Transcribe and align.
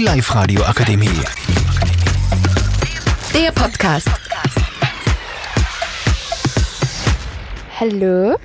Die 0.00 0.06
Live-Radio 0.06 0.62
Akademie. 0.62 1.20
Der 3.34 3.52
Podcast. 3.52 4.08
Hallo 7.78 8.36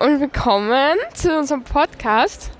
und 0.00 0.20
willkommen 0.20 0.96
zu 1.14 1.38
unserem 1.38 1.62
Podcast. 1.62 2.50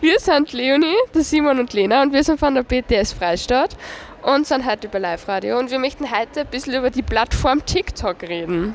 Wir 0.00 0.18
sind 0.18 0.52
Leonie, 0.52 0.96
der 1.14 1.22
Simon 1.22 1.60
und 1.60 1.72
Lena 1.72 2.02
und 2.02 2.12
wir 2.12 2.24
sind 2.24 2.40
von 2.40 2.56
der 2.56 2.64
BTS 2.64 3.12
Freistadt 3.12 3.76
und 4.22 4.44
sind 4.44 4.66
heute 4.66 4.88
über 4.88 4.98
Live-Radio 4.98 5.56
und 5.60 5.70
wir 5.70 5.78
möchten 5.78 6.10
heute 6.10 6.40
ein 6.40 6.48
bisschen 6.48 6.74
über 6.74 6.90
die 6.90 7.02
Plattform 7.02 7.64
TikTok 7.64 8.22
reden. 8.22 8.74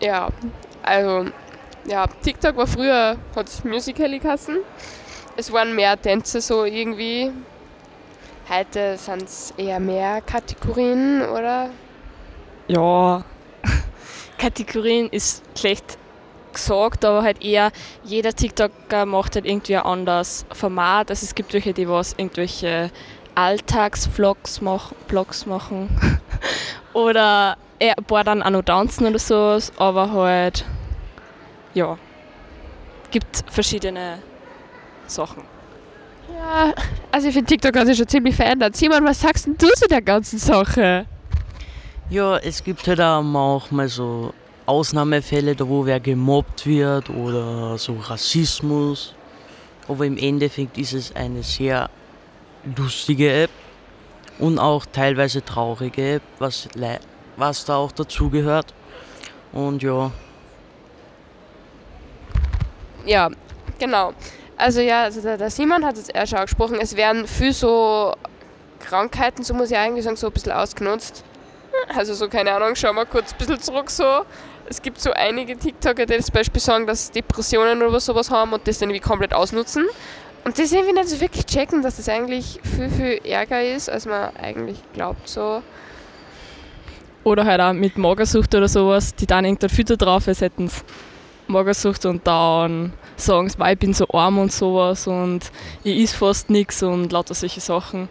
Ja, 0.00 0.28
also, 0.84 1.24
ja, 1.88 2.06
TikTok 2.06 2.56
war 2.56 2.68
früher, 2.68 3.16
hat 3.34 3.48
es 3.48 3.64
Musical.ly 3.64 4.20
geheißen. 4.20 4.58
Es 5.36 5.52
waren 5.52 5.74
mehr 5.74 6.00
Tänze 6.00 6.40
so 6.40 6.64
irgendwie. 6.64 7.32
Heute 8.52 8.96
sind 8.96 9.22
es 9.22 9.54
eher 9.56 9.78
mehr 9.78 10.20
Kategorien, 10.22 11.22
oder? 11.22 11.70
Ja, 12.66 13.22
Kategorien 14.38 15.08
ist 15.10 15.44
schlecht 15.56 15.96
gesagt, 16.52 17.04
aber 17.04 17.22
halt 17.22 17.44
eher 17.44 17.70
jeder 18.02 18.32
TikToker 18.32 19.06
macht 19.06 19.36
halt 19.36 19.46
irgendwie 19.46 19.76
ein 19.76 19.84
anderes 19.84 20.46
Format. 20.52 21.10
Also 21.10 21.26
es 21.26 21.36
gibt 21.36 21.52
welche, 21.52 21.72
die 21.72 21.88
was 21.88 22.14
irgendwelche 22.14 22.90
Alltagsvlogs 23.36 24.60
mach, 24.60 24.94
Vlogs 25.06 25.46
machen 25.46 25.88
oder 26.92 27.56
ein 27.78 28.04
paar 28.04 28.24
dann 28.24 28.42
auch 28.42 28.50
noch 28.50 28.62
tanzen 28.62 29.06
oder 29.06 29.20
so, 29.20 29.60
aber 29.76 30.10
halt 30.10 30.64
ja, 31.74 31.96
gibt 33.12 33.44
verschiedene 33.48 34.18
Sachen. 35.06 35.59
Ja, 36.36 36.74
also 37.10 37.28
ich 37.28 37.34
finde 37.34 37.48
TikTok 37.48 37.76
hat 37.76 37.86
sich 37.86 37.98
schon 37.98 38.08
ziemlich 38.08 38.36
verändert. 38.36 38.76
Simon, 38.76 39.04
was 39.04 39.20
sagst 39.20 39.46
denn 39.46 39.56
du 39.56 39.68
zu 39.68 39.86
der 39.88 40.02
ganzen 40.02 40.38
Sache? 40.38 41.06
Ja, 42.08 42.38
es 42.38 42.62
gibt 42.64 42.86
halt 42.86 43.00
auch 43.00 43.22
manchmal 43.22 43.88
so 43.88 44.32
Ausnahmefälle, 44.66 45.54
da 45.54 45.68
wo 45.68 45.84
wer 45.86 46.00
gemobbt 46.00 46.66
wird 46.66 47.10
oder 47.10 47.78
so 47.78 47.96
Rassismus. 47.96 49.14
Aber 49.88 50.06
im 50.06 50.16
Endeffekt 50.16 50.78
ist 50.78 50.92
es 50.92 51.14
eine 51.14 51.42
sehr 51.42 51.90
lustige 52.76 53.32
App 53.32 53.50
und 54.38 54.58
auch 54.58 54.86
teilweise 54.86 55.44
traurige 55.44 56.14
App, 56.16 56.22
was, 56.38 56.68
was 57.36 57.64
da 57.64 57.76
auch 57.76 57.92
dazugehört. 57.92 58.74
Und 59.52 59.82
ja. 59.82 60.10
Ja, 63.04 63.30
genau. 63.78 64.12
Also 64.60 64.80
ja, 64.80 65.04
also 65.04 65.22
der, 65.22 65.50
Simon 65.50 65.84
hat 65.84 65.96
jetzt 65.96 66.14
erst 66.14 66.32
schon 66.32 66.40
gesprochen, 66.42 66.78
es 66.80 66.94
werden 66.96 67.26
viel 67.26 67.52
so 67.52 68.14
Krankheiten, 68.78 69.42
so 69.42 69.54
muss 69.54 69.70
ich 69.70 69.76
eigentlich 69.76 70.04
sagen, 70.04 70.16
so 70.16 70.26
ein 70.26 70.32
bisschen 70.32 70.52
ausgenutzt. 70.52 71.24
Also 71.96 72.14
so, 72.14 72.28
keine 72.28 72.52
Ahnung, 72.52 72.74
schauen 72.74 72.96
wir 72.96 73.06
kurz 73.06 73.32
ein 73.32 73.38
bisschen 73.38 73.60
zurück 73.60 73.90
so. 73.90 74.22
Es 74.68 74.82
gibt 74.82 75.00
so 75.00 75.12
einige 75.12 75.56
TikToker, 75.56 76.04
die 76.04 76.18
zum 76.18 76.34
Beispiel 76.34 76.60
sagen, 76.60 76.86
dass 76.86 77.10
Depressionen 77.10 77.82
oder 77.82 78.00
sowas 78.00 78.30
haben 78.30 78.52
und 78.52 78.66
das 78.68 78.78
dann 78.78 78.90
irgendwie 78.90 79.06
komplett 79.06 79.32
ausnutzen. 79.32 79.86
Und 80.44 80.58
das 80.58 80.72
irgendwie 80.72 80.92
nicht 80.92 81.08
so 81.08 81.20
wirklich 81.20 81.46
checken, 81.46 81.82
dass 81.82 81.96
das 81.96 82.08
eigentlich 82.08 82.60
viel, 82.62 82.90
viel 82.90 83.20
ärger 83.30 83.62
ist, 83.62 83.88
als 83.88 84.06
man 84.06 84.34
eigentlich 84.36 84.78
glaubt 84.92 85.28
so. 85.28 85.62
Oder 87.24 87.44
halt 87.44 87.60
auch 87.60 87.72
mit 87.72 87.98
Magersucht 87.98 88.54
oder 88.54 88.68
sowas, 88.68 89.14
die 89.14 89.26
dann 89.26 89.44
irgendein 89.44 89.70
Filter 89.70 89.96
drauf 89.96 90.28
ist, 90.28 90.40
hätten 90.40 90.68
sie 90.68 90.82
Magersucht 91.50 92.06
und 92.06 92.26
dann 92.26 92.92
sagen 93.16 93.48
sie, 93.48 93.56
ich 93.72 93.78
bin 93.78 93.92
so 93.92 94.06
arm 94.12 94.38
und 94.38 94.52
sowas 94.52 95.06
und 95.06 95.40
ich 95.84 95.98
is 95.98 96.12
fast 96.14 96.50
nichts 96.50 96.82
und 96.82 97.12
lauter 97.12 97.34
solche 97.34 97.60
Sachen. 97.60 98.08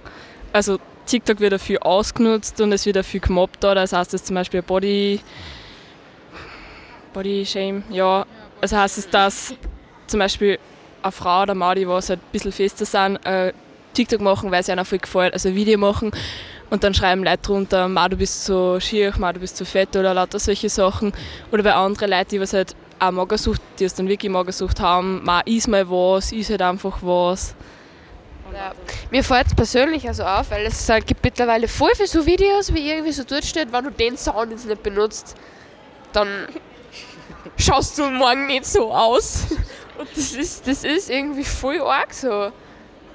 Also 0.53 0.79
TikTok 1.05 1.39
wird 1.39 1.53
dafür 1.53 1.85
ausgenutzt 1.85 2.59
und 2.61 2.71
es 2.71 2.85
wird 2.85 2.95
dafür 2.95 3.19
gemobbt. 3.19 3.63
Da. 3.63 3.73
Das 3.73 3.93
heißt, 3.93 4.13
dass 4.13 4.23
zum 4.23 4.35
Beispiel 4.35 4.61
Body, 4.61 5.19
Body 7.13 7.45
Shame, 7.45 7.83
ja. 7.89 8.25
Also 8.61 8.77
heißt 8.77 8.97
es, 8.97 9.09
dass 9.09 9.53
zum 10.07 10.19
Beispiel 10.19 10.59
eine 11.01 11.11
Frau 11.11 11.43
oder 11.43 11.55
Mann, 11.55 11.75
die 11.75 11.87
halt 11.87 12.11
ein 12.11 12.19
bisschen 12.31 12.51
fester 12.51 12.85
sind, 12.85 13.17
äh, 13.25 13.53
TikTok 13.93 14.21
machen, 14.21 14.51
weil 14.51 14.63
sie 14.63 14.71
einer 14.71 14.85
voll 14.85 14.99
gefällt, 14.99 15.33
also 15.33 15.49
ein 15.49 15.55
Video 15.55 15.77
machen 15.77 16.11
und 16.69 16.83
dann 16.83 16.93
schreiben 16.93 17.23
Leute 17.23 17.41
drunter, 17.41 17.87
Ma, 17.87 18.07
du 18.07 18.17
bist 18.17 18.45
so 18.45 18.79
schier, 18.79 19.13
Ma, 19.17 19.33
du 19.33 19.39
bist 19.39 19.57
so 19.57 19.65
fett 19.65 19.95
oder 19.95 20.13
lauter 20.13 20.39
solche 20.39 20.69
Sachen. 20.69 21.13
Oder 21.51 21.63
bei 21.63 21.73
anderen 21.73 22.11
Leuten, 22.11 22.29
die 22.29 22.41
was 22.41 22.53
halt 22.53 22.75
auch 22.99 23.11
Magersucht, 23.11 23.61
die 23.79 23.85
es 23.85 23.93
dann 23.93 24.07
wirklich 24.07 24.31
Magersucht 24.31 24.79
haben, 24.79 25.23
Ma, 25.23 25.41
is 25.41 25.67
mal 25.67 25.89
was, 25.89 26.31
is 26.31 26.49
halt 26.49 26.61
einfach 26.61 26.99
was. 27.01 27.55
Ja. 28.53 28.71
Mir 29.11 29.23
fällt 29.23 29.47
es 29.47 29.55
persönlich 29.55 30.07
also 30.07 30.23
auf, 30.23 30.49
weil 30.51 30.65
es 30.65 30.89
äh, 30.89 30.99
gibt 31.01 31.23
mittlerweile 31.23 31.67
voll 31.67 31.91
für 31.95 32.07
so 32.07 32.25
Videos, 32.25 32.73
wie 32.73 32.89
irgendwie 32.89 33.11
so 33.11 33.23
dort 33.23 33.45
steht, 33.45 33.71
wenn 33.71 33.83
du 33.83 33.91
den 33.91 34.17
Sound 34.17 34.51
jetzt 34.51 34.65
nicht 34.65 34.81
benutzt, 34.81 35.35
dann 36.13 36.47
schaust 37.57 37.97
du 37.99 38.09
morgen 38.09 38.47
nicht 38.47 38.65
so 38.65 38.91
aus. 38.91 39.45
Und 39.97 40.09
das 40.15 40.33
ist, 40.33 40.67
das 40.67 40.83
ist 40.83 41.09
irgendwie 41.09 41.43
voll 41.43 41.81
arg 41.81 42.13
so. 42.13 42.51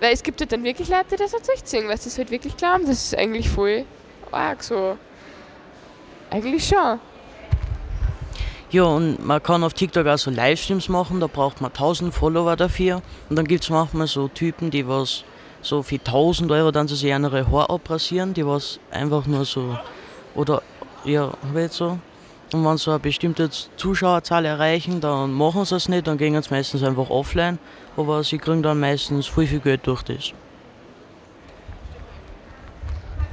Weil 0.00 0.12
es 0.12 0.22
gibt 0.22 0.40
ja 0.40 0.46
dann 0.46 0.62
wirklich 0.64 0.88
Leute, 0.88 1.06
die 1.12 1.16
das 1.16 1.32
halt 1.32 1.46
durchziehen, 1.48 1.88
weil 1.88 1.96
sie 1.96 2.10
das 2.10 2.18
halt 2.18 2.30
wirklich 2.30 2.56
glauben, 2.56 2.86
das 2.86 3.04
ist 3.04 3.16
eigentlich 3.16 3.48
voll 3.48 3.84
arg 4.30 4.62
so. 4.62 4.98
Eigentlich 6.30 6.66
schon. 6.66 7.00
Ja, 8.74 8.82
und 8.82 9.24
man 9.24 9.40
kann 9.40 9.62
auf 9.62 9.72
TikTok 9.72 10.04
auch 10.08 10.18
so 10.18 10.32
Livestreams 10.32 10.88
machen, 10.88 11.20
da 11.20 11.28
braucht 11.28 11.60
man 11.60 11.70
1000 11.70 12.12
Follower 12.12 12.56
dafür. 12.56 13.02
Und 13.30 13.36
dann 13.36 13.46
gibt 13.46 13.62
es 13.62 13.70
manchmal 13.70 14.08
so 14.08 14.26
Typen, 14.26 14.72
die 14.72 14.88
was 14.88 15.22
so 15.62 15.84
für 15.84 15.94
1000 15.94 16.50
Euro 16.50 16.72
dann 16.72 16.88
sich 16.88 17.04
ihre 17.04 17.46
Haare 17.52 17.70
abrasieren, 17.70 18.34
die 18.34 18.44
was 18.44 18.80
einfach 18.90 19.26
nur 19.26 19.44
so, 19.44 19.78
oder 20.34 20.60
ja, 21.04 21.30
halt 21.54 21.72
so. 21.72 22.00
Und 22.52 22.64
wenn 22.64 22.76
sie 22.76 22.90
eine 22.90 22.98
bestimmte 22.98 23.48
Zuschauerzahl 23.76 24.44
erreichen, 24.44 25.00
dann 25.00 25.32
machen 25.32 25.64
sie 25.64 25.76
es 25.76 25.88
nicht, 25.88 26.08
dann 26.08 26.18
gehen 26.18 26.42
sie 26.42 26.50
meistens 26.50 26.82
einfach 26.82 27.10
offline, 27.10 27.60
aber 27.96 28.24
sie 28.24 28.38
kriegen 28.38 28.64
dann 28.64 28.80
meistens 28.80 29.28
viel, 29.28 29.46
viel 29.46 29.60
Geld 29.60 29.86
durch 29.86 30.02
das. 30.02 30.32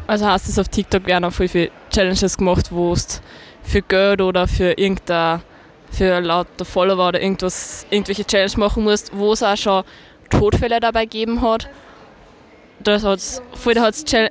Also 0.05 0.27
heißt 0.27 0.49
es, 0.49 0.59
auf 0.59 0.67
TikTok 0.67 1.07
werden 1.07 1.25
auch 1.25 1.33
viel, 1.33 1.47
viel 1.47 1.71
Challenges 1.91 2.37
gemacht, 2.37 2.71
wo 2.71 2.93
du 2.95 3.01
für 3.63 3.81
Geld 3.81 4.21
oder 4.21 4.47
für 4.47 4.71
irgendein 4.77 5.41
für 5.91 6.21
lauter 6.21 6.65
Follower 6.65 7.09
oder 7.09 7.21
irgendwas, 7.21 7.85
irgendwelche 7.89 8.25
Challenges 8.25 8.57
machen 8.57 8.83
musst, 8.83 9.11
wo 9.15 9.33
es 9.33 9.43
auch 9.43 9.57
schon 9.57 9.83
Todfälle 10.29 10.79
dabei 10.79 11.03
gegeben 11.03 11.41
hat. 11.41 11.67
Da 12.79 12.99
hat 13.01 13.19
es 13.19 13.41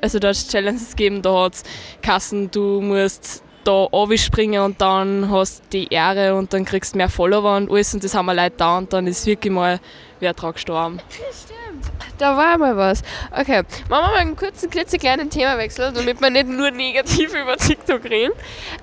also 0.02 0.18
Challenges 0.18 0.90
gegeben, 0.90 1.22
da 1.22 1.44
hat 1.44 1.54
es 1.54 1.62
Kassen, 2.02 2.50
du 2.50 2.80
musst 2.80 3.44
da 3.64 3.88
springen 4.16 4.62
und 4.62 4.80
dann 4.80 5.30
hast 5.30 5.60
du 5.64 5.68
die 5.72 5.88
Ehre 5.92 6.34
und 6.34 6.52
dann 6.52 6.64
kriegst 6.64 6.94
du 6.94 6.98
mehr 6.98 7.08
Follower 7.08 7.56
und 7.56 7.70
alles 7.70 7.94
und 7.94 8.02
das 8.04 8.14
haben 8.14 8.26
wir 8.26 8.34
Leute 8.34 8.54
da 8.56 8.78
und 8.78 8.92
dann 8.92 9.06
ist 9.06 9.26
wirklich 9.26 9.52
mal 9.52 9.80
wer 10.20 10.34
dran 10.34 10.52
gestorben. 10.52 11.00
Stimmt, 11.08 11.90
da 12.18 12.36
war 12.36 12.58
mal 12.58 12.76
was. 12.76 13.02
Okay, 13.30 13.62
machen 13.88 13.88
wir 13.88 14.00
mal 14.00 14.16
einen 14.16 14.36
kurzen, 14.36 14.70
klitzekleinen 14.70 15.30
Themawechsel, 15.30 15.92
damit 15.92 16.20
wir 16.20 16.30
nicht 16.30 16.48
nur 16.48 16.70
negativ 16.70 17.34
über 17.42 17.56
TikTok 17.56 18.04
reden. 18.04 18.32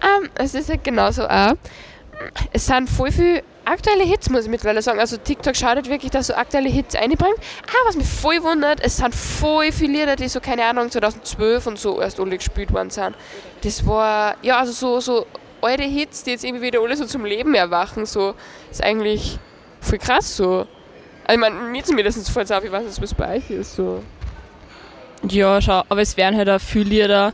Ähm, 0.01 0.29
es 0.35 0.53
ist 0.53 0.69
halt 0.69 0.83
genauso 0.83 1.27
auch. 1.27 1.53
Es 2.51 2.65
sind 2.65 2.89
voll 2.89 3.11
viele 3.11 3.43
aktuelle 3.67 4.03
Hits, 4.03 4.29
muss 4.29 4.45
ich 4.45 4.49
mittlerweile 4.49 4.81
sagen. 4.81 4.99
Also 4.99 5.17
TikTok 5.17 5.55
schaut 5.55 5.87
wirklich, 5.89 6.11
dass 6.11 6.27
so 6.27 6.33
aktuelle 6.33 6.69
Hits 6.69 6.95
einbringt. 6.95 7.37
Ah, 7.67 7.87
was 7.87 7.95
mich 7.95 8.07
voll 8.07 8.41
wundert, 8.43 8.79
es 8.81 8.97
sind 8.97 9.13
voll 9.13 9.71
viele 9.71 9.99
Lieder, 9.99 10.15
die 10.15 10.27
so, 10.27 10.39
keine 10.39 10.65
Ahnung, 10.65 10.89
2012 10.89 11.67
und 11.67 11.79
so 11.79 12.01
erst 12.01 12.19
alle 12.19 12.37
gespielt 12.37 12.73
worden 12.73 12.89
sind. 12.89 13.15
Das 13.61 13.85
war, 13.85 14.35
ja, 14.41 14.59
also 14.59 14.71
so, 14.71 14.99
so 14.99 15.27
alte 15.61 15.83
Hits, 15.83 16.23
die 16.23 16.31
jetzt 16.31 16.43
irgendwie 16.43 16.67
wieder 16.67 16.81
alle 16.81 16.95
so 16.95 17.05
zum 17.05 17.25
Leben 17.25 17.53
erwachen, 17.55 18.05
so, 18.05 18.35
ist 18.71 18.83
eigentlich 18.83 19.39
voll 19.81 19.97
krass 19.97 20.35
so. 20.35 20.67
Also 21.25 21.33
ich 21.33 21.37
meine, 21.37 21.55
mir 21.55 21.83
zumindest 21.83 22.29
fällt 22.29 22.49
es 22.49 22.63
ich 22.63 22.71
weiß 22.71 22.85
nicht, 22.85 23.01
was 23.01 23.13
bei 23.13 23.37
euch 23.37 23.49
ist, 23.49 23.75
so. 23.75 24.03
Ja, 25.27 25.61
schau, 25.61 25.83
aber 25.89 26.01
es 26.01 26.15
werden 26.15 26.37
halt 26.37 26.49
auch 26.49 26.61
viele 26.61 26.89
Lieder, 26.89 27.33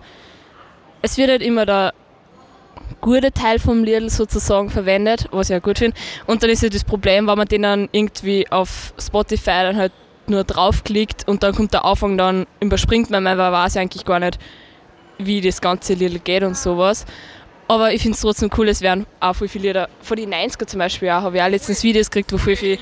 es 1.02 1.18
wird 1.18 1.30
halt 1.30 1.42
immer 1.42 1.66
da 1.66 1.92
gute 3.04 3.34
Teil 3.34 3.60
vom 3.60 3.84
Lied 3.84 4.10
sozusagen 4.10 4.70
verwendet, 4.70 5.28
was 5.32 5.50
ich 5.50 5.58
auch 5.58 5.62
gut 5.62 5.80
finde. 5.80 5.96
Und 6.26 6.42
dann 6.42 6.50
ist 6.50 6.64
ja 6.64 6.70
das 6.70 6.86
Problem, 6.86 7.28
wenn 7.28 7.38
man 7.38 7.48
den 7.48 7.64
dann 7.64 7.90
irgendwie 7.92 8.50
auf 8.50 8.94
Spotify 8.98 9.62
dann 9.64 9.78
halt 9.78 9.92
nur 10.26 10.46
draufklickt 10.46 11.28
und 11.28 11.44
dann 11.44 11.54
kommt 11.54 11.74
der 11.74 11.84
Anfang, 11.84 12.18
dann 12.18 12.48
überspringt 12.62 13.10
man, 13.10 13.26
weil 13.26 13.36
man 13.36 13.52
weiß 13.52 13.76
eigentlich 13.76 14.06
gar 14.06 14.20
nicht, 14.20 14.40
wie 15.18 15.42
das 15.42 15.60
ganze 15.60 15.96
Lied 15.96 16.24
geht 16.24 16.44
und 16.44 16.56
sowas. 16.56 17.06
Aber 17.68 17.94
ich 17.94 18.02
finde 18.02 18.16
es 18.16 18.22
trotzdem 18.22 18.50
cool, 18.58 18.70
es 18.70 18.82
werden 18.82 19.06
auch 19.20 19.36
voll 19.36 19.50
viele 19.50 19.68
Lieder 19.68 19.90
von 20.02 20.16
den 20.16 20.34
90er 20.34 20.66
zum 20.66 20.80
Beispiel 20.80 21.10
auch, 21.10 21.24
habe 21.24 21.38
ich 21.38 21.44
auch 21.44 21.50
letztens 21.50 21.84
Videos 21.84 22.10
gekriegt, 22.10 22.32
wo 22.32 22.38
voll 22.38 22.56
viele 22.56 22.78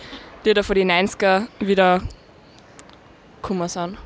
Lieder 0.46 0.64
von 0.64 0.76
den 0.76 0.92
90er 0.92 1.48
wieder 1.60 2.02
gekommen 3.42 3.68
sind. 3.68 3.98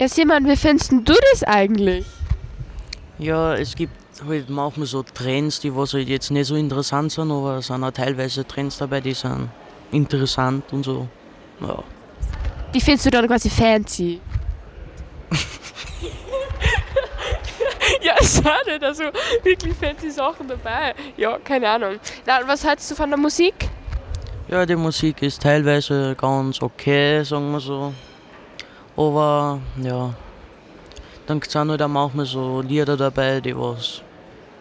Ja, 0.00 0.08
Simon, 0.08 0.46
wie 0.46 0.56
findest 0.56 0.92
du 0.92 1.14
das 1.32 1.42
eigentlich? 1.42 2.06
Ja, 3.18 3.54
es 3.56 3.74
gibt 3.74 3.99
halt 4.26 4.50
manchmal 4.50 4.86
so 4.86 5.02
Trends, 5.02 5.60
die 5.60 5.74
was 5.74 5.94
halt 5.94 6.08
jetzt 6.08 6.30
nicht 6.30 6.46
so 6.46 6.56
interessant 6.56 7.12
sind, 7.12 7.30
aber 7.30 7.58
es 7.58 7.66
sind 7.66 7.84
auch 7.84 7.90
teilweise 7.90 8.46
Trends 8.46 8.78
dabei, 8.78 9.00
die 9.00 9.14
sind 9.14 9.48
interessant 9.92 10.72
und 10.72 10.84
so. 10.84 11.08
Ja. 11.60 11.82
Die 12.74 12.80
findest 12.80 13.06
du 13.06 13.10
dann 13.10 13.26
quasi 13.26 13.50
fancy? 13.50 14.20
ja, 18.02 18.14
es 18.18 18.34
sind 18.34 18.46
halt 18.46 18.82
also 18.82 19.04
wirklich 19.42 19.74
fancy 19.74 20.10
Sachen 20.10 20.48
dabei. 20.48 20.94
Ja, 21.16 21.38
keine 21.38 21.68
Ahnung. 21.68 21.98
Na, 22.26 22.40
was 22.46 22.64
hältst 22.64 22.90
du 22.90 22.94
von 22.94 23.10
der 23.10 23.18
Musik? 23.18 23.68
Ja, 24.48 24.66
die 24.66 24.76
Musik 24.76 25.22
ist 25.22 25.42
teilweise 25.42 26.14
ganz 26.16 26.60
okay, 26.60 27.22
sagen 27.22 27.52
wir 27.52 27.60
so. 27.60 27.94
Aber 28.96 29.60
ja, 29.80 30.12
dann 31.26 31.40
sind 31.40 31.70
halt 31.70 31.82
auch 31.82 31.88
manchmal 31.88 32.26
so 32.26 32.60
Lieder 32.60 32.96
dabei, 32.96 33.40
die 33.40 33.56
was, 33.56 34.02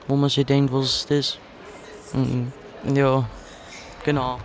wo 0.10 0.16
man 0.16 0.30
sich 0.30 0.46
denkt, 0.46 0.74
was 0.74 0.86
ist 0.86 1.12
das? 1.12 1.38
Mhm. 2.14 2.52
Ja, 2.96 3.24
genau. 4.04 4.40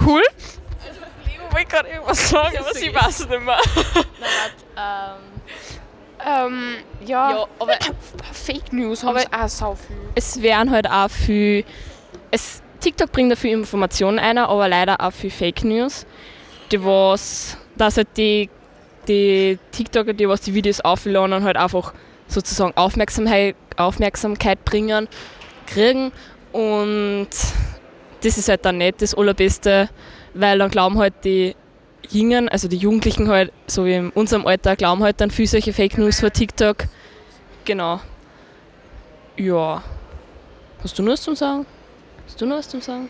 Cool. 0.00 0.22
Ich 1.26 1.54
wollte 1.54 1.66
gerade 1.68 1.88
irgendwas 1.88 2.30
sagen, 2.30 2.56
aber 2.58 2.76
ich 2.76 2.94
weiß 2.94 3.20
es 3.20 3.28
nicht 3.28 3.40
mehr. 3.42 3.58
ähm, 4.76 5.32
Ähm, 6.24 6.74
ja, 7.04 7.30
ja, 7.32 7.46
aber 7.58 7.72
Fake 8.32 8.72
News 8.72 9.02
haben 9.02 9.10
Aber- 9.16 9.20
sie 9.20 9.32
auch 9.32 9.48
so 9.48 9.74
viel. 9.86 9.96
es 10.14 10.40
wären 10.40 10.70
halt 10.70 10.88
auch 10.88 11.10
viel. 11.10 11.64
Es, 12.30 12.62
TikTok 12.80 13.10
bringt 13.12 13.32
dafür 13.32 13.50
Informationen 13.50 14.18
ein, 14.20 14.38
aber 14.38 14.68
leider 14.68 15.00
auch 15.00 15.10
viel 15.12 15.30
Fake 15.32 15.64
News. 15.64 16.06
Die 16.70 16.82
was, 16.84 17.56
dass 17.76 17.96
halt 17.96 18.08
die, 18.16 18.48
die 19.08 19.58
TikToker, 19.72 20.12
die 20.12 20.28
was 20.28 20.40
die 20.42 20.54
Videos 20.54 20.80
aufladen, 20.80 21.44
halt 21.44 21.56
einfach 21.56 21.92
sozusagen 22.28 22.76
Aufmerksamkeit, 22.76 23.56
Aufmerksamkeit 23.76 24.64
bringen, 24.64 25.08
kriegen. 25.66 26.12
Und 26.52 27.28
das 28.22 28.38
ist 28.38 28.48
halt 28.48 28.64
dann 28.64 28.78
nicht 28.78 29.02
das 29.02 29.14
Allerbeste, 29.14 29.88
weil 30.34 30.58
dann 30.58 30.70
glauben 30.70 30.98
halt 30.98 31.14
die 31.24 31.56
Jungen, 32.10 32.48
also 32.48 32.68
die 32.68 32.76
Jugendlichen 32.76 33.28
halt, 33.28 33.52
so 33.66 33.84
wie 33.84 33.94
in 33.94 34.10
unserem 34.10 34.46
Alter, 34.46 34.76
glauben 34.76 35.02
halt 35.02 35.20
dann 35.20 35.30
viel 35.30 35.46
solche 35.46 35.72
Fake 35.72 35.98
News 35.98 36.20
vor 36.20 36.30
TikTok. 36.30 36.84
Genau. 37.64 38.00
Ja. 39.36 39.82
Hast 40.82 40.98
du 40.98 41.02
noch 41.02 41.12
was 41.12 41.22
zum 41.22 41.36
Sagen? 41.36 41.64
Hast 42.26 42.40
du 42.40 42.46
noch 42.46 42.56
was 42.56 42.68
zum 42.68 42.80
Sagen? 42.80 43.08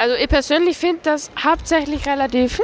Also 0.00 0.14
ich 0.14 0.28
persönlich 0.30 0.78
finde 0.78 1.00
das 1.02 1.30
hauptsächlich 1.38 2.06
relativ 2.06 2.62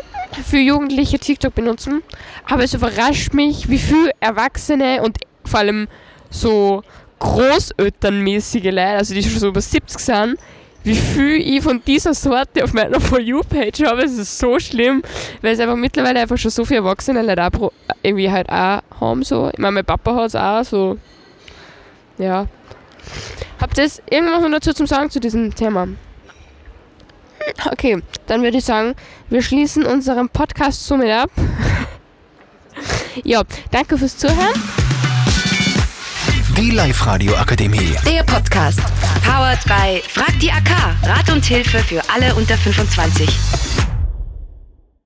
für 0.48 0.56
Jugendliche 0.56 1.18
TikTok 1.18 1.54
benutzen. 1.54 2.02
Aber 2.48 2.64
es 2.64 2.72
überrascht 2.72 3.34
mich, 3.34 3.68
wie 3.68 3.76
viel 3.76 4.10
Erwachsene 4.20 5.02
und 5.02 5.18
vor 5.44 5.60
allem 5.60 5.86
so 6.30 6.82
Großelternmäßige 7.18 8.64
Leute, 8.64 8.86
also 8.86 9.12
die 9.12 9.22
schon 9.22 9.38
so 9.38 9.48
über 9.48 9.60
70 9.60 9.98
sind, 9.98 10.38
wie 10.82 10.94
viel 10.94 11.36
ich 11.36 11.62
von 11.62 11.82
dieser 11.86 12.14
Sorte 12.14 12.64
auf 12.64 12.72
meiner 12.72 13.02
For 13.02 13.20
You-Page 13.20 13.84
habe. 13.84 14.04
Es 14.04 14.16
ist 14.16 14.38
so 14.38 14.58
schlimm, 14.58 15.02
weil 15.42 15.52
es 15.52 15.60
einfach 15.60 15.76
mittlerweile 15.76 16.20
einfach 16.20 16.38
schon 16.38 16.50
so 16.50 16.64
viele 16.64 16.80
Erwachsene 16.80 17.20
Leute 17.20 17.44
auch 17.44 17.70
irgendwie 18.02 18.30
halt 18.30 18.48
auch 18.48 18.80
haben. 18.98 19.22
So. 19.24 19.50
Ich 19.52 19.58
meine, 19.58 19.72
mein 19.72 19.84
Papa 19.84 20.14
hat 20.14 20.28
es 20.28 20.36
auch 20.36 20.64
so. 20.64 20.96
Ja. 22.16 22.46
Habt 23.60 23.76
ihr 23.76 23.90
irgendwas 24.08 24.40
noch 24.40 24.50
dazu 24.52 24.72
zum 24.72 24.86
Sagen 24.86 25.10
zu 25.10 25.20
diesem 25.20 25.54
Thema? 25.54 25.86
Okay, 27.72 28.02
dann 28.26 28.42
würde 28.42 28.58
ich 28.58 28.64
sagen, 28.64 28.94
wir 29.28 29.42
schließen 29.42 29.84
unseren 29.84 30.28
Podcast 30.28 30.86
somit 30.86 31.10
ab. 31.10 31.30
ja, 33.24 33.42
danke 33.70 33.98
fürs 33.98 34.16
Zuhören. 34.16 34.54
Die 36.56 36.70
Live-Radio 36.70 37.34
Akademie. 37.36 37.94
Der 38.06 38.22
Podcast. 38.22 38.80
Powered 39.24 39.62
by 39.64 40.00
Frag 40.08 40.38
die 40.40 40.50
AK. 40.50 40.70
Rat 41.02 41.30
und 41.30 41.44
Hilfe 41.44 41.78
für 41.80 42.02
alle 42.08 42.34
unter 42.34 42.56
25. 42.56 43.65